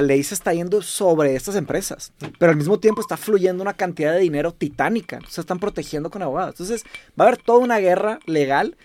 [0.00, 3.72] la ley se está yendo sobre estas empresas, pero al mismo tiempo está fluyendo una
[3.74, 5.20] cantidad de dinero titánica.
[5.28, 6.54] Se están protegiendo con abogados.
[6.54, 6.82] Entonces,
[7.18, 8.76] va a haber toda una guerra legal.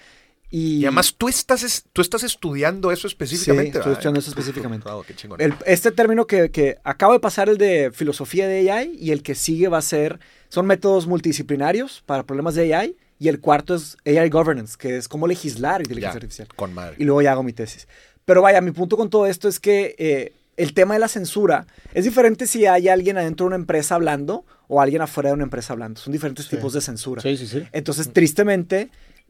[0.50, 3.78] Y, Y además tú estás, tú estás estudiando eso Sí, específicamente.
[3.78, 4.90] estoy estudiando eso específicamente.
[4.90, 5.40] Wow, qué chingón.
[5.42, 9.24] El- este término que, que acabo de pasar, el de filosofía de AI, y el
[9.24, 10.20] que sigue va a ser,
[10.50, 15.08] son métodos multidisciplinarios para problemas de AI, y el cuarto es AI Governance, que es
[15.08, 16.48] cómo legislar inteligencia Ya, artificial.
[16.56, 16.96] Con madre.
[17.00, 17.88] Y luego ya hago mi tesis.
[18.26, 21.66] Pero vaya, mi punto con todo esto es que eh, el tema de la censura
[21.94, 25.44] es diferente si hay alguien adentro de una empresa hablando o alguien afuera de una
[25.44, 26.00] empresa hablando.
[26.00, 26.56] Son diferentes Sí.
[26.56, 27.22] tipos de censura.
[27.22, 27.64] Sí, sí, sí.
[27.72, 28.90] Entonces, tristemente,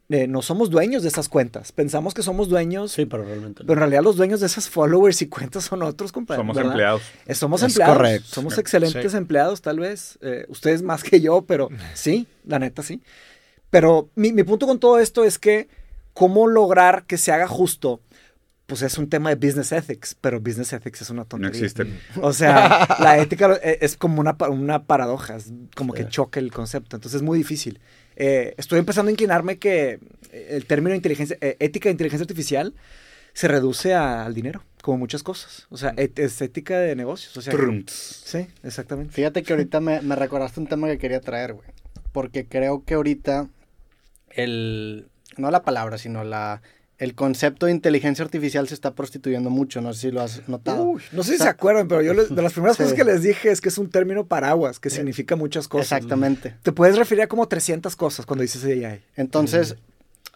[0.10, 1.72] eh, no somos dueños de esas cuentas.
[1.72, 3.64] Pensamos que somos dueños, Sí, pero realmente.
[3.64, 3.68] no.
[3.68, 6.42] pero en realidad los dueños de esas followers y cuentas son otros, compadre.
[6.42, 6.72] Somos ¿verdad?
[6.74, 7.02] empleados.
[7.26, 7.96] Eh, Somos Es empleados.
[7.98, 8.28] correcto.
[8.28, 9.18] Somos excelentes Sí.
[9.18, 10.20] empleados, tal vez.
[10.22, 13.02] Eh, ustedes más que yo, pero sí, la neta sí.
[13.70, 15.70] Pero mi, mi punto con todo esto es que
[16.14, 18.02] cómo lograr que se haga justo,
[18.72, 21.60] pues es un tema de business ethics, pero business ethics es una No tontería.
[21.60, 22.00] existen.
[22.22, 26.54] O sea, la ética eh, es como una, una paradoja, es como que choca el
[26.54, 27.82] concepto, entonces es muy difícil.
[28.16, 30.00] Eh, estoy empezando a inclinarme que
[30.32, 32.74] eh, el término inteligencia, eh, ética de inteligencia artificial
[33.34, 35.68] se reduce a- al dinero, como muchas cosas.
[35.70, 37.36] O sea, et- es ética de negocios.
[37.36, 37.54] O sea,
[37.88, 39.12] sí, exactamente.
[39.12, 41.68] Fíjate que ahorita me, me recordaste un tema que quería traer, güey.
[42.14, 43.50] Porque creo que ahorita
[44.30, 45.08] el...
[45.38, 46.62] No la palabra, sino la...
[47.02, 50.84] El concepto de inteligencia artificial se está prostituyendo mucho, no sé si lo has notado.
[50.84, 52.84] Uy, no sé si O sea, se acuerdan, pero yo les- de las primeras Sí.
[52.84, 55.92] cosas que les dije es que es un término paraguas, que significa muchas cosas.
[55.92, 56.56] Exactamente.
[56.62, 59.02] Te puedes referir a como 300 cosas cuando dices AI.
[59.16, 59.76] Entonces,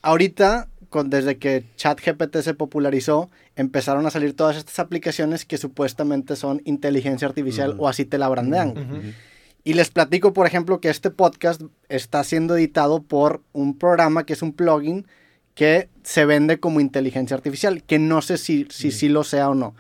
[0.02, 6.35] ahorita, con, desde que ChatGPT se popularizó, empezaron a salir todas estas aplicaciones que supuestamente
[6.35, 9.13] son inteligencia artificial o así te la brandean.
[9.63, 14.33] Y les platico, por ejemplo, que este podcast está siendo editado por un programa que
[14.33, 15.07] es un plugin
[15.56, 19.56] que se vende como inteligencia artificial, que no sé si si, sí lo sea o
[19.56, 19.73] no.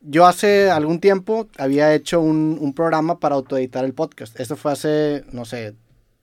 [0.00, 4.38] Yo hace algún tiempo había hecho un, un programa para autoeditar el podcast.
[4.38, 5.74] Esto fue hace, no sé,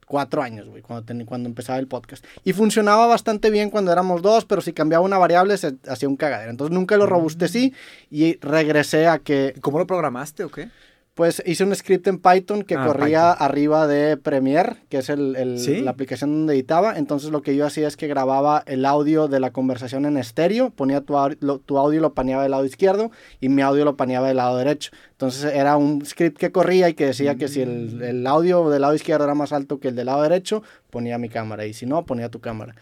[0.08, 2.24] cuatro años, güey, cuando, ten- cuando empezaba el podcast.
[2.46, 6.16] Y funcionaba bastante bien cuando éramos dos, pero si cambiaba una variable se hacía un
[6.16, 6.52] cagadero.
[6.52, 7.74] Entonces nunca lo robustecí
[8.10, 10.70] y regresé a que ¿Y ¿Cómo lo programaste o qué?
[11.16, 13.46] Pues hice un script en Python que Ah, corría Python.
[13.48, 15.82] arriba de Premiere, que es el, el- ¿Sí?
[15.82, 16.98] la aplicación donde editaba.
[16.98, 20.72] Entonces lo que yo hacía es que grababa el audio de la conversación en estéreo,
[20.72, 23.96] ponía tu, lo- tu audio y lo paneaba del lado izquierdo y mi audio lo
[23.96, 24.90] paneaba del lado derecho.
[25.12, 28.04] Entonces era un script que corría y que decía que si el, Mm.
[28.04, 31.30] el audio del lado izquierdo era más alto que el del lado derecho, ponía mi
[31.30, 32.76] cámara y si no, ponía tu cámara.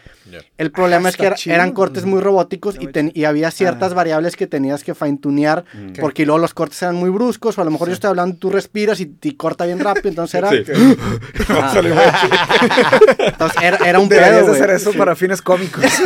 [0.57, 3.91] El problema Ah, es que era- eran cortes muy robóticos y, ten- y había ciertas
[3.91, 3.95] Ah.
[3.95, 5.93] variables que tenías que fine-tunear Mm.
[5.99, 8.49] porque luego los cortes eran muy bruscos o a lo mejor yo estoy hablando, tú
[8.49, 10.63] respiras y te corta bien rápido, entonces era, Sí.
[11.49, 11.73] Ah.
[13.19, 15.83] entonces era, era un Deberías pedo, hacer eso para fines cómicos.
[15.83, 16.03] Sí,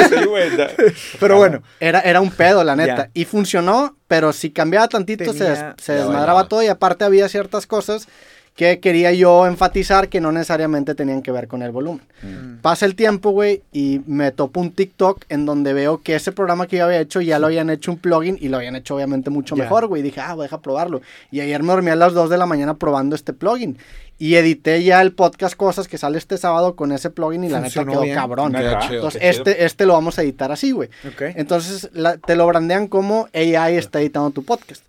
[1.20, 2.96] Pero bueno, Era, era un pedo, la neta.
[3.06, 3.12] Ya.
[3.14, 6.48] Y funcionó, pero si cambiaba tantito se, des- Tenía- se desmadraba bailaba.
[6.48, 8.08] todo y aparte había ciertas cosas
[8.56, 12.02] que quería yo enfatizar que no necesariamente tenían que ver con el volumen.
[12.24, 12.62] Mm.
[12.62, 16.66] Pasa el tiempo, güey, y me topo un TikTok en donde veo que ese programa
[16.66, 19.30] que yo había hecho ya lo habían hecho un plugin y lo habían hecho obviamente
[19.30, 19.64] mucho Ya.
[19.64, 20.02] mejor, güey.
[20.02, 21.02] Dije, ah, deja probarlo.
[21.32, 23.78] Y ayer me dormí a las 2 de la mañana probando este plugin.
[24.18, 27.58] Y edité ya el podcast Cosas que sale este sábado con ese plugin y la
[27.60, 28.16] neta Funcionó quedó bien.
[28.16, 28.54] cabrón.
[28.54, 28.96] Queda chido.
[28.96, 30.88] Entonces, este, este lo vamos a editar así, güey.
[31.06, 31.22] ok.
[31.36, 34.86] Entonces la- te lo brandean como AI está editando tu podcast.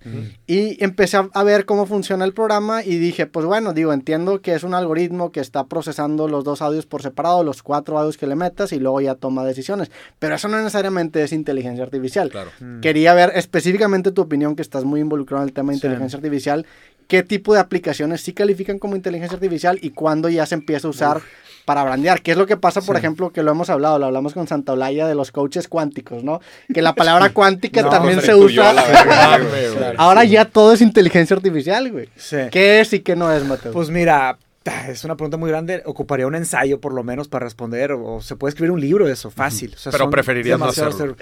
[0.47, 4.41] Y empecé a, a ver cómo funciona el programa y dije, pues bueno, digo, entiendo
[4.41, 8.17] que es un algoritmo que está procesando los dos audios por separado, los cuatro audios
[8.17, 9.91] que le metas y luego ya toma decisiones.
[10.19, 12.31] Pero eso no necesariamente es inteligencia artificial.
[12.31, 12.51] Claro.
[12.61, 12.81] Mm.
[12.81, 15.87] Quería ver específicamente tu opinión, que estás muy involucrado en el tema de Sí.
[15.87, 16.67] inteligencia artificial.
[17.09, 20.91] ¿Qué tipo de aplicaciones sí califican como inteligencia artificial y cuándo ya se empieza a
[20.91, 21.21] usar
[21.65, 22.21] para brandear?
[22.23, 22.99] ¿Qué es lo que pasa, por Sí.
[22.99, 26.41] ejemplo, que lo hemos hablado, lo hablamos con Santa Olaya de los coaches cuánticos, ¿no?
[26.73, 28.73] Que la palabra cuántica No, también se usa.
[29.39, 29.95] güey, güey.
[29.97, 32.09] Ahora ya todo es inteligencia artificial, güey.
[32.17, 32.37] Sí.
[32.51, 33.73] ¿Qué es y qué no es, Mateo?
[33.73, 35.83] Pues mira, es una pregunta muy grande.
[35.85, 37.93] Ocuparía un ensayo por lo menos para responder.
[37.93, 39.75] O se puede escribir un libro de eso, fácil.
[39.75, 41.17] O sea, Pero preferirías no hacerlo.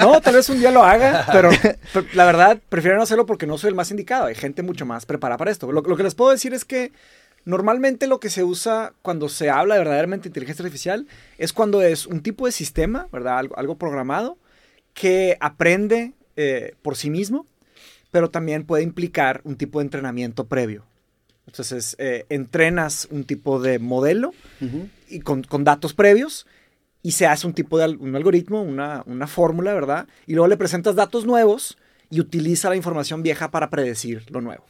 [0.00, 1.50] No, tal vez un día lo haga, pero,
[1.92, 4.26] pero la verdad, prefiero no hacerlo porque no soy el más indicado.
[4.26, 5.70] Hay gente mucho más preparada para esto.
[5.70, 6.92] Lo, lo que les puedo decir es que
[7.44, 11.06] normalmente lo que se usa cuando se habla de verdaderamente inteligencia artificial
[11.38, 13.38] es cuando es un tipo de sistema, ¿verdad?
[13.38, 14.38] Algo, algo programado
[14.94, 17.46] que aprende eh, por sí mismo,
[18.10, 20.84] pero también puede implicar un tipo de entrenamiento previo.
[21.54, 24.88] Entonces, eh, entrenas un tipo de modelo Ujú.
[25.08, 26.48] y con, con datos previos
[27.00, 30.08] y se hace un tipo de un algoritmo, una, una fórmula, ¿verdad?
[30.26, 31.78] Y luego le presentas datos nuevos
[32.10, 34.64] y utiliza la información vieja para predecir lo nuevo.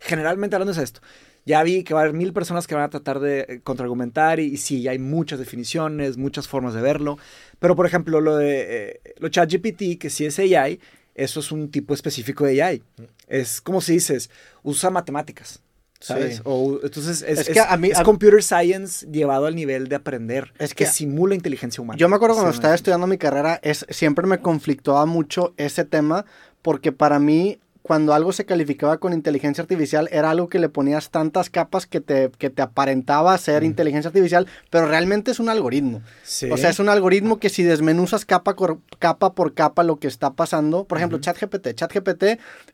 [0.00, 1.00] Generalmente hablando es esto.
[1.46, 4.40] Ya vi que va a haber mil personas que van a tratar de eh, contraargumentar
[4.40, 7.16] y, y sí, hay muchas definiciones, muchas formas de verlo.
[7.60, 10.80] Pero, por ejemplo, lo de eh, lo ChatGPT, que sí es AI,
[11.14, 12.82] eso es un tipo específico de AI.
[13.28, 14.30] Es como si dices,
[14.64, 15.60] usa matemáticas.
[16.04, 16.36] ¿Sabes?
[16.36, 16.42] Sí.
[16.44, 19.88] O, entonces es, Es que es- a mí- es a- computer science llevado al nivel
[19.88, 20.52] de aprender.
[20.58, 21.96] Es que, que- simula inteligencia humana.
[21.98, 25.84] Yo me acuerdo cuando Sí, estaba estudiando mi carrera, es, siempre me conflictuaba mucho ese
[25.84, 26.26] tema
[26.62, 31.10] porque para mí cuando algo se calificaba con inteligencia artificial era algo que le ponías
[31.10, 36.00] tantas capas que te, que te aparentaba ser inteligencia artificial, pero realmente es un algoritmo.
[36.22, 36.50] Sí.
[36.50, 40.08] O sea, es un algoritmo que si desmenuzas capa, cor- capa por capa lo que
[40.08, 41.74] está pasando, por ejemplo, ChatGPT.
[41.74, 42.24] ChatGPT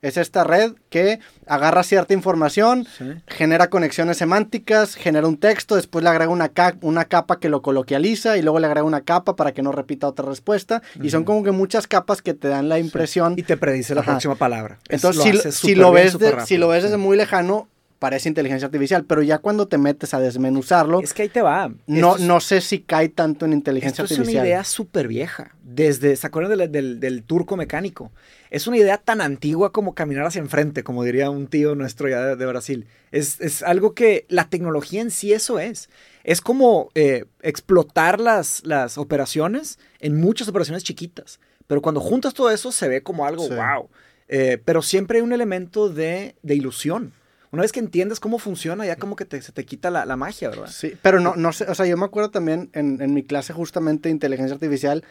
[0.01, 1.19] es esta red que
[1.49, 3.05] agarra cierta información, Sí.
[3.27, 7.63] genera conexiones semánticas, genera un texto, después le agrega una, ca- una capa que lo
[7.63, 10.83] coloquializa y luego le agrega una capa para que no repita otra respuesta.
[11.03, 13.35] Y son como que muchas capas que te dan la impresión.
[13.37, 14.13] Y te predice la Ajá.
[14.13, 14.79] próxima palabra.
[15.09, 17.17] Es- Entonces, lo si, hace si súper lo ves de- si lo ves desde muy
[17.17, 17.69] lejano,
[17.99, 21.71] parece inteligencia artificial, pero ya cuando te metes a desmenuzarlo, Es que ahí te va.
[21.87, 24.47] no, es- no sé si cae tanto en inteligencia Esto es una artificial.
[24.47, 25.55] idea súper vieja.
[25.63, 28.11] Desde, ¿se acuerdan del, del- del turco mecánico?
[28.49, 32.21] Es una idea tan antigua como caminar hacia enfrente, como diría un tío nuestro ya
[32.25, 32.87] de, de Brasil.
[33.13, 35.91] Es, es algo que la tecnología en sí eso es.
[36.25, 41.39] Es como eh, explotar las, las operaciones en muchas operaciones chiquitas.
[41.67, 43.55] Pero cuando juntas todo eso se ve como algo Sí.
[43.55, 43.89] wow.
[44.33, 47.13] Eh, pero siempre hay un elemento de, de ilusión.
[47.51, 50.15] Una vez que entiendes cómo funciona, ya como que te- se te quita la, la
[50.17, 50.69] magia, ¿verdad?
[50.69, 53.53] Sí, pero no, no sé, o sea, yo me acuerdo también en, en mi clase
[53.53, 55.03] justamente de inteligencia artificial,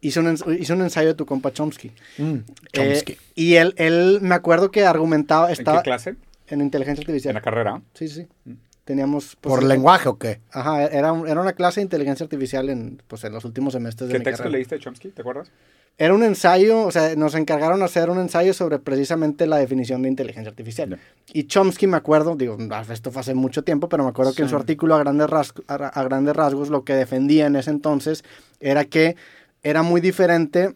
[0.00, 1.92] hice un, hice un ensayo de tu compa Chomsky.
[2.16, 2.36] Mm.
[2.72, 6.14] Eh, y él, él, me acuerdo que argumentaba, ¿En estaba qué clase?
[6.46, 7.34] en inteligencia En artificial.
[7.34, 7.82] la carrera.
[7.92, 8.26] Sí, sí.
[8.46, 8.56] sí.
[8.84, 9.36] Teníamos...
[9.40, 10.40] pues, ¿Por eh, lenguaje o qué?
[10.50, 14.14] Ajá, era, era una clase de inteligencia artificial en, pues, en los últimos semestres de
[14.14, 14.56] ¿Qué mi texto carrera.
[14.56, 15.10] leíste de Chomsky?
[15.10, 15.50] ¿Te acuerdas?
[15.98, 20.08] Era un ensayo, o sea, nos encargaron hacer un ensayo sobre precisamente la definición de
[20.08, 20.88] inteligencia artificial.
[20.90, 20.98] Ya.
[21.34, 22.56] Y Chomsky, me acuerdo, digo,
[22.90, 25.62] esto fue hace mucho tiempo, pero me acuerdo que en su artículo a grandes, rasg-
[25.68, 28.24] a, a grandes rasgos lo que defendía en ese entonces
[28.58, 29.16] era que
[29.62, 30.74] era muy diferente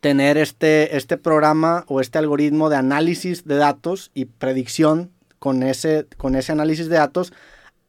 [0.00, 5.10] tener este, este programa o este algoritmo de análisis de datos y predicción
[5.46, 7.32] con ese, con ese análisis de datos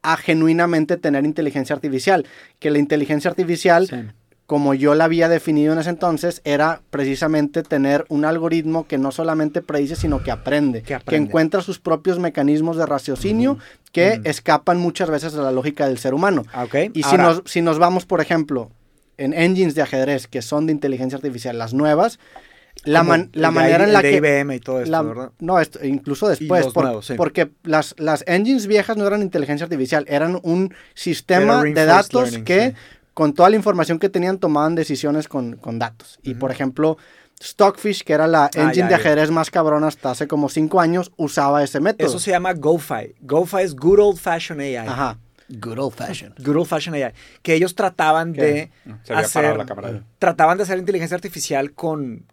[0.02, 2.24] a genuinamente tener inteligencia artificial.
[2.60, 3.96] Que la inteligencia artificial Sí.
[4.46, 9.10] como yo la había definido en ese entonces, era precisamente tener un algoritmo que no
[9.10, 13.58] solamente predice, sino que aprende, Que encuentra sus propios mecanismos de raciocinio
[13.90, 16.44] que escapan muchas veces de la lógica del ser humano.
[16.52, 16.68] Ah.
[16.94, 18.70] Y si, nos, si nos vamos, por ejemplo,
[19.16, 22.20] en engines de ajedrez que son de inteligencia artificial, las nuevas,
[22.84, 24.16] la, man- la manera en la de que...
[24.16, 25.30] IBM y todo esto, la- ¿verdad?
[25.40, 27.14] no, esto- incluso después, los por- nuevos, sí.
[27.16, 32.22] porque las, las engines viejas no eran inteligencia artificial, eran un sistema Era de datos
[32.30, 32.76] learning, que sí.
[33.14, 36.18] con toda la información que tenían tomaban decisiones con, con datos.
[36.22, 36.96] Y por ejemplo,
[37.42, 38.96] Stockfish, que era la Ah, engine ya, de ya.
[38.96, 42.08] ajedrez más cabrona hasta hace como cinco años, usaba ese método.
[42.08, 43.14] Eso se llama GoFi.
[43.20, 44.86] GoFi es Good Old Fashioned AI.
[44.88, 45.18] Ajá.
[45.50, 46.34] Good old fashioned.
[46.44, 47.12] Good Old Fashioned AI.
[47.40, 48.70] Que ellos trataban de
[49.04, 49.56] Se había parado hacer...
[49.56, 50.02] la cámara.
[50.18, 52.24] Trataban de hacer inteligencia artificial con...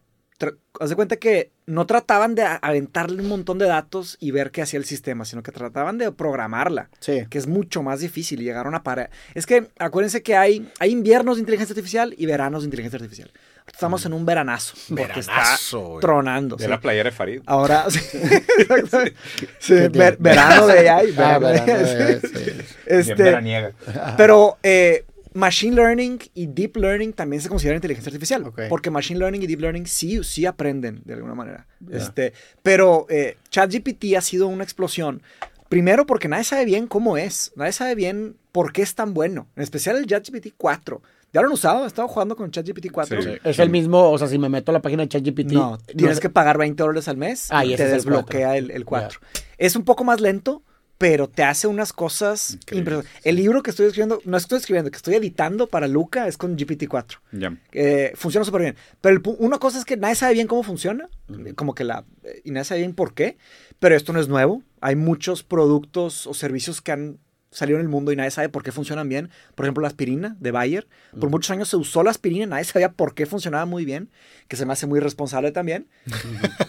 [0.80, 4.62] Haz de cuenta que no trataban de aventarle un montón de datos y ver qué
[4.62, 6.90] hacía el sistema, sino que trataban de programarla.
[7.00, 7.26] Sí.
[7.30, 8.42] que es mucho más difícil.
[8.42, 9.10] y Llegaron a parar.
[9.34, 13.32] Es que acuérdense que hay, hay inviernos de inteligencia artificial y veranos de inteligencia artificial.
[13.66, 14.76] Estamos en un veranazo.
[14.90, 16.56] Porque Veranazo, está tronando.
[16.58, 16.70] De sí.
[16.70, 17.42] la playera de Farid.
[17.46, 18.00] Ahora, sí,
[18.60, 19.16] exactamente.
[19.60, 19.74] Sí,
[20.20, 21.14] verano de AI.
[21.18, 22.28] Ah, verano de AI, sí.
[22.28, 22.34] sí.
[22.44, 23.72] Bien Este, veraniega.
[24.18, 25.06] pero eh,
[25.36, 28.52] Machine Learning y Deep Learning también se consideran inteligencia artificial.
[28.70, 31.68] Porque Machine Learning y Deep Learning sí, sí aprenden de alguna manera.
[31.92, 32.34] Este,
[32.64, 35.22] pero eh, ChatGPT ha sido una explosión.
[35.68, 37.52] Primero porque nadie sabe bien cómo es.
[37.58, 39.48] Nadie sabe bien por qué es tan bueno.
[39.58, 41.02] En especial el ChatGPT 4.
[41.34, 41.84] ¿Ya lo han usado?
[41.84, 43.22] ¿He estado jugando con ChatGPT 4?
[43.22, 43.30] Sí.
[43.44, 45.52] Es el mismo, o sea, si me meto a la página de ChatGPT.
[45.52, 48.48] No, tienes sé- que pagar 20 dólares al mes Ah, y te es el desbloquea
[48.52, 48.58] cuatro.
[48.66, 49.20] el, el 4.
[49.58, 50.64] Es un poco más lento,
[50.98, 53.12] pero te hace unas cosas impresionantes.
[53.24, 56.58] El libro que estoy escribiendo, no estoy escribiendo, que estoy editando para Luca es con
[56.58, 57.20] GPT-4.
[57.34, 57.58] Ya.
[57.74, 58.76] Eh, funciona súper bien.
[59.02, 61.10] Pero el una cosa es que nadie sabe bien cómo funciona,
[61.56, 62.06] como que la...
[62.24, 63.38] eh, Y nadie sabe bien por qué,
[63.80, 64.64] pero esto no es nuevo.
[64.80, 67.20] Hay muchos productos o servicios que han
[67.56, 69.30] salido en el mundo y nadie sabe por qué funcionan bien.
[69.56, 70.88] Por ejemplo, la aspirina de Bayer.
[71.20, 74.10] Por muchos años se usó la aspirina y nadie sabía por qué funcionaba muy bien,
[74.50, 75.88] que se me hace muy responsable también,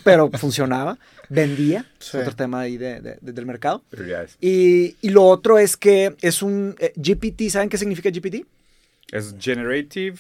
[0.05, 0.99] pero funcionaba.
[1.29, 2.19] Vendía, Sí.
[2.19, 3.83] otro tema ahí de- de- de- del mercado.
[4.41, 8.47] Y, y lo otro es que es un eh, GPT, ¿saben qué significa GPT?
[9.11, 10.17] Es generative.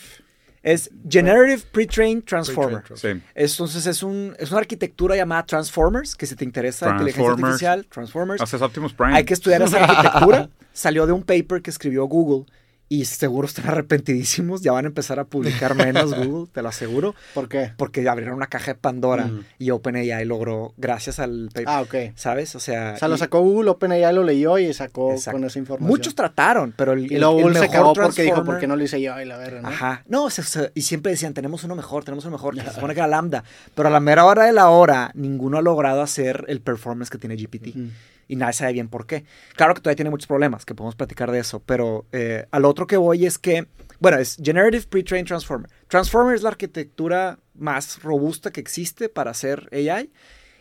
[0.66, 2.82] Es Generative Pre-trained Transformer.
[2.82, 3.30] Pre-trained Sí.
[3.36, 8.42] Entonces es, un, es una arquitectura llamada Transformers, que si te interesa inteligencia artificial, Transformers,
[8.42, 9.14] Haces Optimus Prime.
[9.14, 10.48] hay que estudiar esa arquitectura.
[10.72, 12.52] Salió de un paper que escribió Google
[12.88, 17.14] y seguro están arrepentidísimos, ya van a empezar a publicar menos Google, te lo aseguro,
[17.34, 17.72] ¿Por qué?
[17.76, 19.40] porque abrieron una caja de Pandora Mm.
[19.58, 21.94] y OpenAI logró, gracias al paper, Ah, ok.
[22.14, 22.54] ¿sabes?
[22.54, 25.38] O sea, O sea, lo sacó Google, OpenAI lo leyó y sacó Exacto.
[25.38, 25.88] con esa información.
[25.88, 28.66] muchos trataron, pero el, Y luego el Google se cagó porque dijo, transformer- ¿por qué
[28.68, 29.20] no lo hice yo?
[29.20, 29.68] Y la verga, ¿no?
[29.68, 30.04] Ajá.
[30.08, 32.54] No, se- se- y siempre decían, tenemos uno mejor, tenemos uno mejor.
[32.54, 33.42] que Se supone que era Lambda.
[33.74, 37.18] Pero a la mera hora de la hora, ninguno ha logrado hacer el performance que
[37.18, 37.74] tiene GPT.
[38.28, 39.24] Y nadie sabe bien por qué.
[39.54, 41.60] Claro que todavía tiene muchos problemas, que podemos platicar de eso.
[41.60, 43.68] Pero eh, al otro que voy es que,
[44.00, 45.70] bueno, es Generative Pre-Trained Transformer.
[45.88, 50.10] Transformer es la arquitectura más robusta que existe para hacer AI.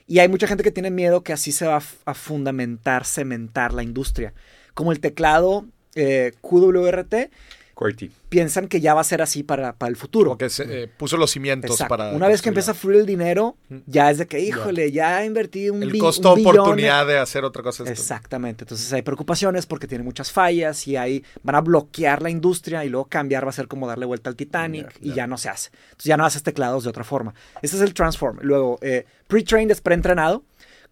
[0.07, 3.81] Y hay mucha gente que tiene miedo que así se va a, fundamentar, cementar la
[3.81, 4.33] industria.
[4.75, 7.31] Como el teclado eh, QWRT,
[7.75, 8.09] QWERTY.
[8.29, 10.31] piensan que ya va a ser así para, para el futuro.
[10.31, 11.89] Como que se, eh, puso los cimientos Exacto.
[11.95, 12.11] para.
[12.13, 15.69] Una vez que empieza a fluir el dinero, ya es de que, híjole, ya invertí
[15.69, 17.83] un El costo un oportunidad de hacer otra cosa.
[17.83, 18.63] es- Exactamente.
[18.63, 22.89] Entonces hay preocupaciones porque tiene muchas fallas y ahí van a bloquear la industria y
[22.89, 25.15] luego cambiar va a ser como darle vuelta al Titanic y ya.
[25.15, 25.69] ya no se hace.
[25.85, 27.33] Entonces ya no haces teclados de otra forma.
[27.61, 28.39] Ese es el transform.
[28.41, 30.43] Luego, eh, pre-trained es preentrenado.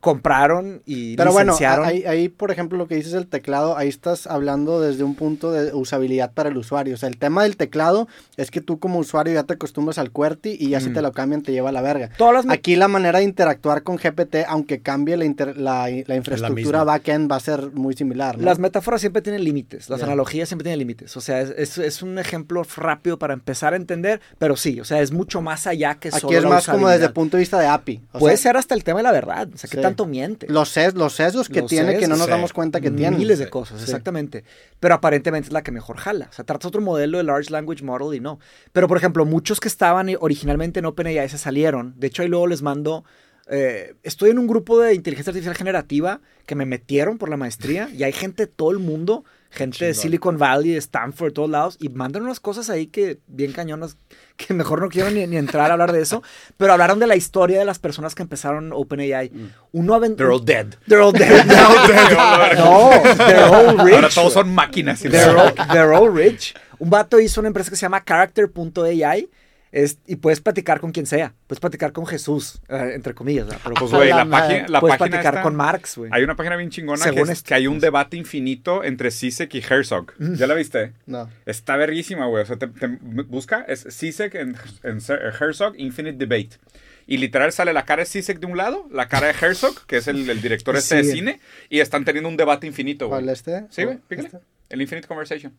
[0.03, 4.27] Compraron y Pero bueno, ahí, ahí, por ejemplo, lo que dices del teclado, ahí estás
[4.27, 6.93] hablando desde un punto de usabilidad para el usuario.
[6.95, 10.11] O sea, el tema del teclado es que tú como usuario ya te acostumbras al
[10.11, 10.93] QWERTY y ya si Mm.
[10.93, 12.09] te lo cambian te lleva a la verga.
[12.17, 15.87] Todas las me- Aquí la manera de interactuar con GPT, aunque cambie la, inter- la,
[16.05, 18.37] la infraestructura backend, va a ser muy similar.
[18.37, 18.43] ¿no?
[18.43, 21.15] Las metáforas siempre tienen límites, las analogías siempre tienen límites.
[21.15, 24.83] O sea, es, es- es un ejemplo rápido para empezar a entender, pero sí, o
[24.85, 27.37] sea, es mucho más allá que solo Aquí es la más como desde el punto
[27.37, 28.01] de vista de API.
[28.11, 29.77] O Puede sea, ser hasta el tema de la verdad, o sea, Sí.
[29.95, 30.47] Tanto miente.
[30.49, 32.31] los, ses- los sesgos que Los tiene que no nos sí.
[32.31, 33.17] damos cuenta que tiene.
[33.17, 33.83] Miles de cosas, sí.
[33.85, 34.43] exactamente.
[34.79, 36.27] Pero aparentemente es la que mejor jala.
[36.29, 38.39] O sea, tratas otro modelo de Large Language Model y no.
[38.71, 41.93] Pero, por ejemplo, muchos que estaban originalmente en OpenAI se salieron.
[41.97, 43.03] De hecho, ahí luego les mando...
[43.49, 47.89] eh, estoy en un grupo de inteligencia artificial generativa que me metieron por la maestría
[47.93, 49.93] y hay gente de todo el mundo, gente de.
[49.93, 53.97] Silicon Valley, de Stanford, de todos lados, y mandan unas cosas ahí que bien cañonas,
[54.37, 56.23] que mejor no quiero ni, ni entrar a hablar de eso,
[56.57, 59.31] pero hablaron de la historia de las personas que empezaron OpenAI.
[59.71, 60.75] Uno aven- They're all dead.
[60.87, 61.45] They're all dead.
[62.57, 63.93] No, they're all rich.
[63.95, 65.01] Ahora todos son máquinas.
[65.01, 66.53] They're all, they're all rich.
[66.79, 69.29] Un vato hizo una empresa que se llama Character.ai
[69.73, 71.33] es- y puedes platicar con quien sea.
[71.47, 73.47] Puedes platicar con Jesús, eh, entre comillas.
[73.77, 76.09] Pues, güey, la página, la puedes página platicar esta- con Marx, güey.
[76.13, 79.59] Hay una página bien chingona que, es- que hay un debate infinito entre Sisek y
[79.67, 80.13] Herzog.
[80.19, 80.93] ¿Ya la viste?
[81.05, 81.29] No.
[81.45, 82.43] Está verguísima, güey.
[82.43, 86.57] O sea, te, te busca, es Sisek en, en Herzog Infinite Debate.
[87.05, 89.97] Y literal sale la cara de Sisek de un lado, la cara de Herzog, que
[89.97, 91.39] es el, el director este de cine,
[91.69, 93.19] y están teniendo un debate infinito, güey.
[93.21, 93.65] ¿Cuál este?
[93.71, 94.27] Sí, güey, ¿O pícale.
[94.27, 94.39] este?
[94.69, 95.53] El Infinite Conversation.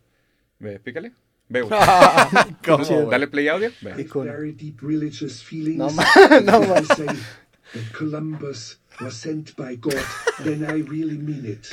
[0.58, 1.12] Ve, pícale.
[1.48, 1.70] Ve, güey.
[2.64, 3.10] ¿Cómo, güey?
[3.10, 3.70] Dale play audio.
[3.82, 3.94] Ve.
[3.96, 5.78] with very deep religious feelings.
[5.78, 6.04] No, ma-
[6.40, 10.02] no, when ma- I say that Columbus was sent by God,
[10.40, 11.70] then I really mean it.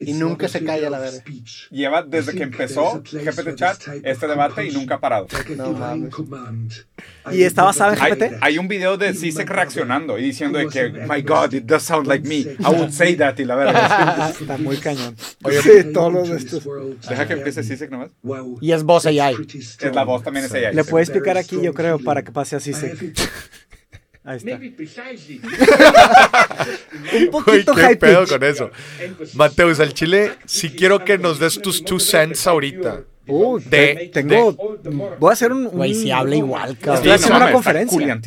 [0.00, 1.24] Y nunca a se calla la verga.
[1.70, 5.26] Lleva desde que empezó a GPT Chat este of debate y nunca ha parado.
[5.32, 6.86] a No mames.
[7.32, 8.18] Y está basado en never Hay, GPT.
[8.30, 8.38] that.
[8.40, 12.06] hay un video de Sisek reaccionando y diciendo de que, my God, it does sound
[12.06, 12.36] like me.
[12.36, 14.30] I would say that y la verdad.
[14.40, 15.16] Está muy cañón.
[15.42, 16.64] Oye, sí, todos los de estos.
[16.64, 17.64] world Deja que empiece.
[17.64, 18.10] Sisek nomás.
[18.60, 19.34] Y es voz AI.
[19.80, 20.70] Es la voz también es ella.
[20.70, 23.18] Le picar Very aquí, yo creo, para que pase have it.
[24.28, 24.58] Ahí está.
[24.58, 25.40] Maybe precisely.
[27.18, 28.30] Un poquito qué high pedo pitch.
[28.30, 28.70] con eso.
[29.32, 33.04] Mateus, al chile, si quiero que nos des tus two cents ahorita.
[33.26, 34.54] Uh, De- tengo.
[34.90, 35.68] More Voy a hacer un.
[35.68, 36.96] Güey, si habla igual, cabrón.
[36.96, 38.20] Estoy haciendo una conferencia.